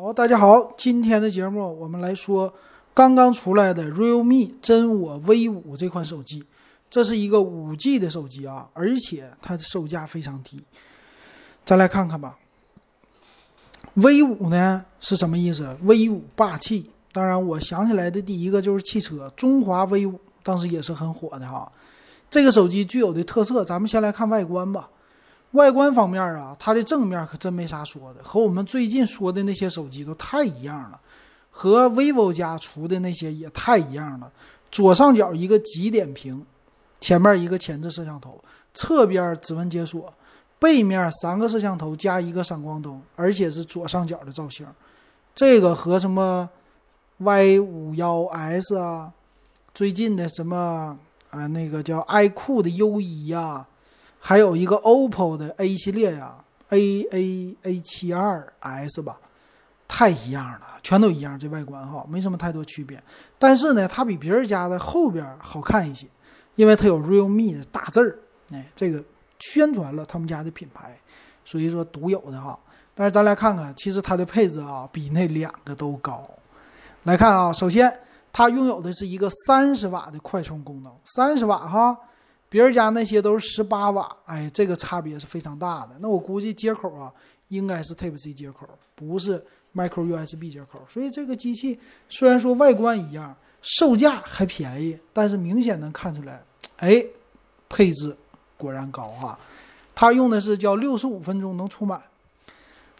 [0.00, 2.54] 好，大家好，今天的节目我们来说
[2.94, 6.44] 刚刚出来的 Realme 真我 V 五这款手机，
[6.88, 10.62] 这是一个五 G 的手机啊，而且它的售价非常低。
[11.64, 12.38] 再来看看吧
[13.94, 16.88] ，V 五呢是什么意思？V 五霸气。
[17.10, 21.72] 当然，我想起来的第一个就是汽车，中华 V 五当时也是很火的哈。
[22.30, 24.88] 这个手机具有的特色，咱们先来看外观吧。
[25.52, 31.00] 外观方面啊，它的正面可真没啥说的，和我们最近说的那些手机都太一样了，
[31.50, 34.30] 和 vivo 家出的那些也太一样了。
[34.70, 36.44] 左上角一个极点屏，
[37.00, 38.38] 前面一个前置摄像头，
[38.74, 40.12] 侧边指纹解锁，
[40.58, 44.66] 背面三个摄像头加一个闪光灯，而且是左上角的造型。
[45.34, 46.50] 这个和什么
[47.16, 49.10] Y 五幺 S 啊，
[49.72, 50.98] 最近的什么
[51.30, 53.66] 啊那个叫爱酷的 U 一呀。
[54.18, 56.34] 还有一个 OPPO 的 A 系列呀
[56.70, 59.18] ，A A A 七二 S 吧，
[59.86, 63.00] 太一样了，全都一样，这外观哈，没什么太多区别。
[63.38, 66.06] 但是呢，它比别人家的后边好看一些，
[66.56, 68.18] 因为它有 Realme 的大字儿，
[68.52, 69.02] 哎，这个
[69.38, 70.98] 宣传了他们家的品牌，
[71.44, 72.58] 所以说独有的哈。
[72.94, 76.28] 但是咱来看看，其实它的配置啊，比那两个都高。
[77.04, 77.90] 来看啊，首先
[78.32, 81.96] 它拥有的是一个三十瓦的快充功能，三十瓦哈。
[82.48, 85.96] 别人家那些都是十八瓦，哎，这个差别是非常大的。
[86.00, 87.12] 那我估计接口啊，
[87.48, 90.82] 应该是 Type C 接口，不是 Micro USB 接口。
[90.88, 96.42] 所以这个机器虽然说外观一样，售价还便宜，但是明显能看出来，
[96.78, 97.04] 哎，
[97.68, 98.16] 配置
[98.56, 99.38] 果然高哈。
[99.94, 102.00] 它用的是叫六十五分钟能充满。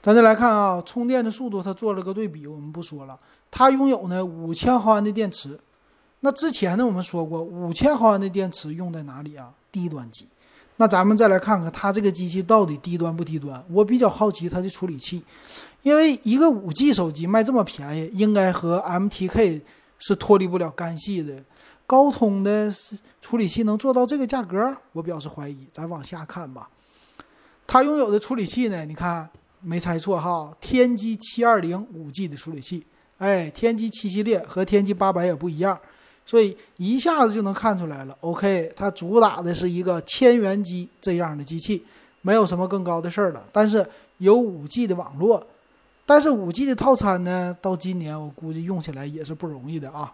[0.01, 3.19] 咱再来看啊，充电的速度，它做了个对比，我们不说了。
[3.51, 5.59] 它拥有呢五千毫安的电池。
[6.21, 9.53] 那之前呢，我们说过五千毫安的电池用在哪里啊？
[9.71, 10.27] 低端机。
[10.77, 13.65] 那咱们再来看看它这个机器到底低端不低端？
[13.71, 15.23] 我比较好奇它的处理器，
[15.83, 19.61] 因为一个五 G 手机卖这么便宜，应该和 MTK
[19.99, 21.43] 是脱离不了干系的。
[21.87, 22.73] 高通的
[23.23, 24.77] 处理器能做到这个价格？
[24.93, 25.67] 我表示怀疑。
[25.73, 26.69] 咱往下看吧。
[27.67, 28.85] 它拥有的处理器呢？
[28.85, 29.29] 你看
[29.61, 32.87] 没猜错哈，天玑七二零五 G 的处理器。
[33.19, 35.79] 哎，天玑七系列和天玑八百也不一样。
[36.29, 38.15] 所以一下子就能看出来了。
[38.21, 41.83] OK，它主打的是一个千元机这样的机器，
[42.21, 43.43] 没有什么更高的事儿了。
[43.51, 43.83] 但是
[44.19, 45.43] 有五 G 的网络，
[46.05, 50.13] 但是五 G 的套餐呢，到今年我估计用起来也是不容易的啊。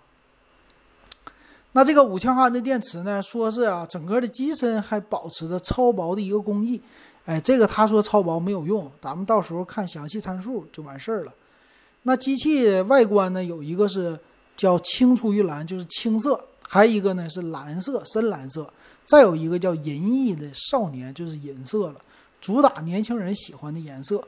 [1.73, 6.81] 那这个五千毫安的电池呢，说是啊，整个的机身还保持着超薄的一个工艺。
[7.25, 11.35] 哎，这个他说超薄没有用，咱们到时候看详细参数就完事儿了。
[12.03, 14.17] 那机器外观呢，有一个是。
[14.56, 16.32] 叫青出于蓝，就是青色；
[16.69, 18.62] 还有一个呢是蓝色，深蓝色；
[19.04, 22.00] 再有一个叫银翼的少年，就是银色了，
[22.41, 24.22] 主打年轻人喜欢的颜色。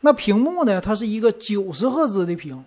[0.00, 2.64] 那屏幕呢，它是一个九十赫兹的屏，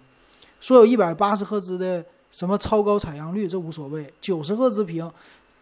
[0.59, 4.11] 说有一百八十赫兹的什么超高采样率，这无所谓。
[4.19, 5.09] 九十赫兹屏，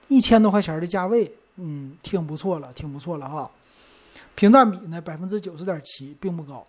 [0.08, 3.50] 一千多块钱的价位，嗯，挺不错了，挺不错了哈。
[4.34, 6.66] 屏占比呢百分之九十点七，并不高。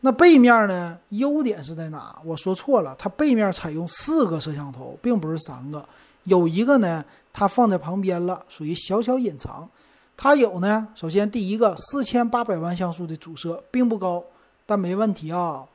[0.00, 0.96] 那背面呢？
[1.08, 2.14] 优点是在哪？
[2.24, 5.84] 我说错了，它背面采用四个摄像头，并不是三个。
[6.24, 9.68] 有一个呢，它放在旁边了，属于小小隐藏。
[10.16, 14.22] 它有呢，首先第一个四千八百万像素的主摄，并不高，
[14.64, 15.66] 但没问题啊。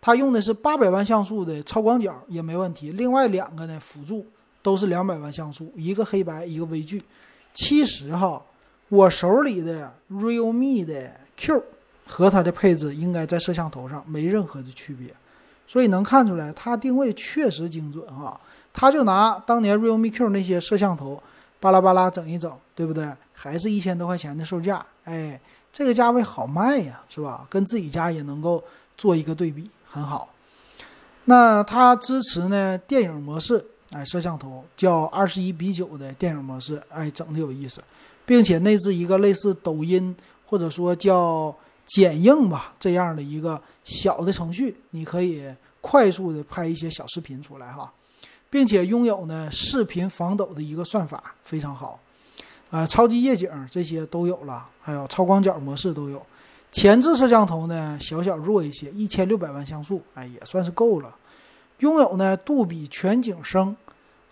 [0.00, 2.90] 它用的是八百万像素的超广角，也没问题。
[2.92, 4.26] 另外两个呢，辅助
[4.62, 7.02] 都是两百万像素，一个黑白，一个微距。
[7.54, 8.42] 其实哈，
[8.88, 11.62] 我手里的 Realme 的 Q。
[12.10, 15.14] 和它的配置应该在摄像头上没任何的区别，
[15.68, 18.38] 所以能看出来它定位确实精准哈。
[18.72, 21.22] 它就拿当年 Realme Q 那些摄像头，
[21.60, 23.08] 巴拉巴拉整一整，对不对？
[23.32, 25.40] 还是一千多块钱的售价，哎，
[25.72, 27.46] 这个价位好卖呀，是吧？
[27.48, 28.62] 跟自己家也能够
[28.98, 30.28] 做一个对比，很好。
[31.26, 37.80] 那它支持呢电影模式，哎，摄像头叫二十一比九的电影模式，哎，整的有意思，
[38.26, 40.16] 并且内置一个类似抖音
[40.46, 41.54] 或者说叫。
[41.90, 45.44] 剪映吧，这样的一个小的程序，你可以
[45.80, 47.92] 快速的拍一些小视频出来哈，
[48.48, 51.98] 并且拥有呢视频防抖的一个算法，非常好，
[52.70, 56.24] 啊，超级夜景这些都有了，还有超广角模式都有，
[56.70, 61.12] 前置摄像头呢小小弱一些，一千六百万像素，哎，也算是够了，
[61.80, 63.76] 拥有呢杜比全景声，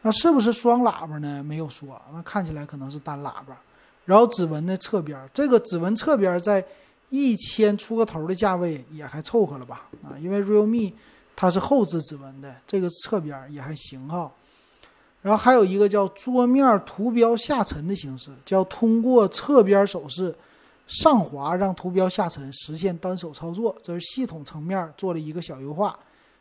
[0.03, 1.43] 那是不是双喇叭呢？
[1.43, 3.59] 没有说，那看起来可能是单喇叭，
[4.05, 6.65] 然后指纹的侧边，这个指纹侧边在。
[7.11, 9.89] 一千出个头的价位也还凑合了吧？
[10.03, 10.93] 啊，因为 Realme
[11.35, 14.31] 它是后置指纹的，这个侧边也还行哈。
[15.23, 20.35] 然后还有一个叫桌面图标下沉的形式，叫通过侧边手势
[20.87, 25.99] 上滑让图标下沉，实现单手操作，这是系统层面做了一个小优化，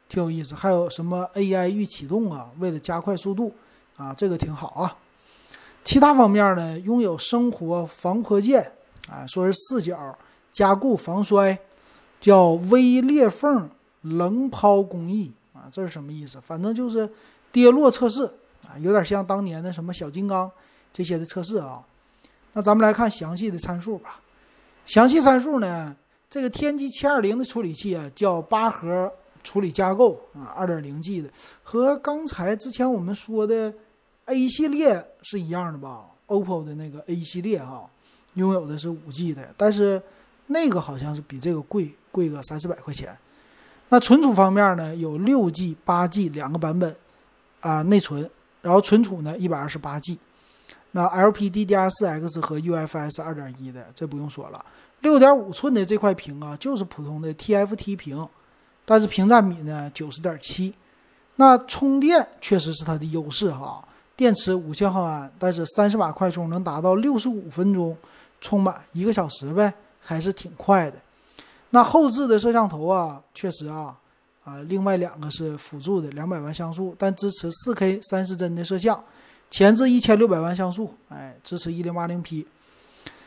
[0.08, 0.54] 挺有意思。
[0.54, 2.50] 还有什么 AI 预启动啊？
[2.60, 3.52] 为了加快速度
[3.98, 4.96] 啊，这个挺好啊。
[5.84, 8.72] 其他方面呢，拥有生活防泼溅
[9.10, 10.18] 啊，说是四角
[10.52, 11.58] 加固防摔，
[12.20, 13.70] 叫微裂缝
[14.02, 16.40] 棱抛工艺啊，这是什么意思？
[16.42, 17.10] 反正就是
[17.52, 18.26] 跌落测试
[18.68, 20.50] 啊，有点像当年的什么小金刚
[20.92, 21.84] 这些的测试啊。
[22.54, 24.20] 那咱们来看详细的参数吧。
[24.86, 25.96] 详细参数呢？
[26.30, 29.12] 这个天玑七二零的处理器啊，叫八核
[29.44, 31.30] 处理架构啊，二点零 G 的，
[31.64, 33.74] 和刚才之前我们说的
[34.26, 37.90] A 系列是一样的吧？OPPO 的那个 A 系列哈，
[38.34, 40.02] 拥有的是五 G 的，但是
[40.48, 43.18] 那个好像是比这个贵贵个三四百块钱。
[43.90, 46.96] 那存储方面呢，有六 G、八 G 两个版本
[47.62, 48.30] 啊，内存，
[48.62, 50.20] 然后存储呢一百二十八 G。
[50.92, 54.66] 那 LPDDR4X 和 UFS 二点一的，这不用说了。
[55.02, 58.28] 六点五寸的这块屏啊，就是普通的 TFT 屏，
[58.84, 60.74] 但是屏占比呢九十点七。
[61.36, 67.96] 那充电确实是它的优势哈，电池五千毫安，但是三十瓦快充能达到六十五分钟
[68.42, 69.72] 充满一个小时呗，
[70.08, 70.98] 还是挺快的。
[71.72, 73.94] 那后置的摄像头啊，确实啊
[74.46, 79.04] 啊，另外两个是辅助的两百万像素，但支持四 K 三十帧的摄像。
[79.50, 82.48] 前置一千六百万像素，哎，支持一零八零 P。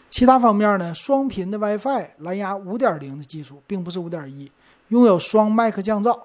[0.09, 0.95] 其他方面呢？
[0.95, 4.51] 双频的 WiFi，蓝牙五点零的技术，并不是五点一，
[4.89, 6.19] 拥有双麦克降噪。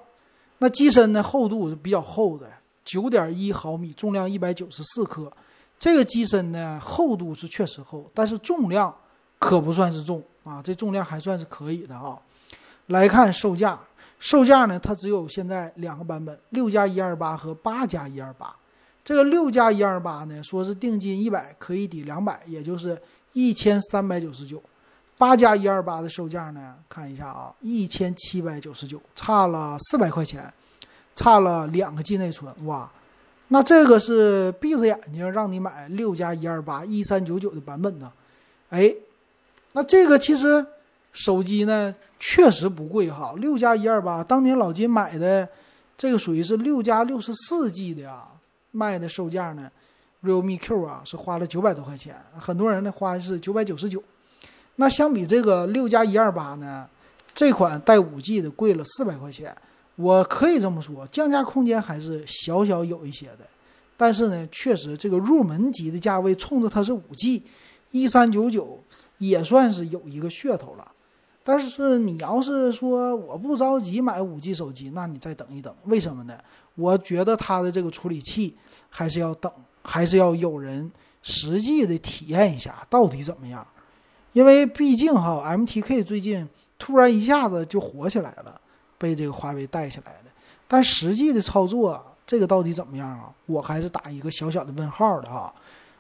[0.58, 1.22] 那机身呢？
[1.22, 2.48] 厚度是比较厚的，
[2.84, 5.32] 九点一毫米，重量一百九十四克。
[5.78, 8.94] 这个机身呢，厚度是确实厚，但是重量
[9.38, 12.18] 可不算是重啊，这重量还算是可以的啊。
[12.88, 13.78] 来看售价，
[14.20, 18.56] 售价呢，它只有现在两个版本，六加一二八和八加一二八。
[19.04, 23.00] 这个六加一二八呢，说是定金一百可以抵两百，也就是
[23.34, 24.62] 一千三百九十九。
[25.18, 30.52] 八加一二八的售价呢，看一下啊，一千七百九十九，差了四百块钱，
[31.16, 32.54] 差了两个 G 内存。
[32.66, 32.92] 哇，
[33.48, 38.12] 那这个是闭着眼睛让你买六加一二八一三九九的版本呢？
[38.70, 38.94] 哎，
[39.76, 40.66] 那这个其实
[41.12, 45.48] 手机呢确实不贵哈，六加一二八，当年老金买的
[45.98, 48.24] 这个属于是六加六十四 G 的呀。
[48.72, 49.72] 卖的售价呢
[50.22, 54.04] ，realme Q 啊是花了九百多块钱，很多人呢花的是九百九十九。
[54.76, 56.86] 那相比这个六加一二八呢，
[57.34, 59.56] 这款带五 G 的贵了四百块钱。
[59.96, 63.48] 我可以这么说，降价空间还是小小有一些的。
[63.96, 67.42] 但是呢，确实这个入门级的价位，冲着它是五 G，
[67.92, 68.84] 一三九九
[69.18, 70.92] 也算是有一个噱头了。
[71.44, 75.72] 但是你要是说我不着急买五 G 手机，那你再等一等。
[75.86, 76.36] 为什么呢？
[76.74, 78.58] 我觉得它的这个处理器
[78.90, 79.52] 还是要等，
[79.84, 80.92] 还是要有人
[81.22, 83.66] 实际的体验一下到底怎么样。
[84.34, 88.60] 因为毕竟哈，MTK 最近突然一下子就火起来了，
[88.98, 90.32] 被这个华为带起来的。
[90.68, 93.32] 但实际的操作，这个到底怎么样啊？
[93.46, 95.54] 我还是打一个小小的问号的哈。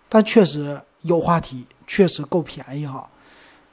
[0.10, 3.10] 但确实有话题，确实够便宜哈。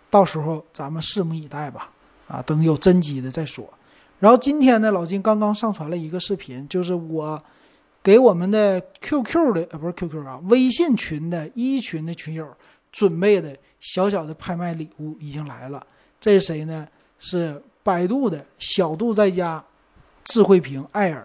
[0.08, 1.90] 到时候咱们拭目以待吧，
[2.28, 3.68] 啊，等有真机的再说。
[4.18, 7.42] 然后今天呢，老金刚刚上传了一个视频，就是我
[8.02, 12.46] 给我们的 QQ 的，呃，不是 QQ 啊，微信群的一群的群友
[12.92, 15.84] 准备的小小的拍卖礼物已经来了。
[16.20, 16.86] 这是谁呢？
[17.18, 19.64] 是百度的小度在家
[20.24, 21.22] 智慧屏 Air，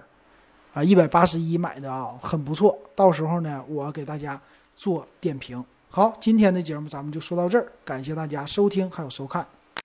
[0.73, 2.79] 啊，一百八十一买的啊，很不错。
[2.95, 4.41] 到时候呢，我给大家
[4.75, 5.63] 做点评。
[5.89, 9.47] 好，今天的节目咱们就说到这儿，感谢大家收听还有收看。